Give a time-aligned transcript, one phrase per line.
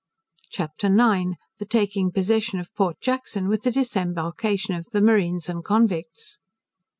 [0.49, 1.35] CHAPTER IX.
[1.59, 6.39] The taking Possession of Port Jackson, with the Disembarkation of the Marines and Convicts.